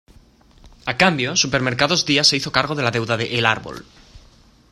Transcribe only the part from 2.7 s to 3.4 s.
de la deuda de